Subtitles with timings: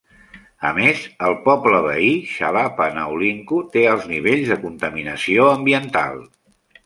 [0.69, 6.19] A més, el poble veí Xalapa Naolinco té alts nivells de contaminació ambiental.